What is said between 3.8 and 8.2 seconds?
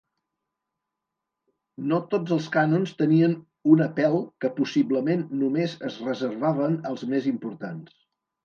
pel que possiblement només es reservaven als més importants.